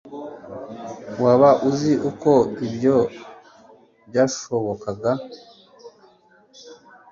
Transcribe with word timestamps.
waba 1.23 1.49
uzi 1.69 1.93
uko 2.09 2.31
ibyo 2.67 2.95
byashobokaga 4.07 5.11